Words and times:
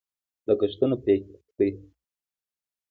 لګښتونه 0.47 0.95
پرې 1.03 1.15
کړي. 1.53 1.69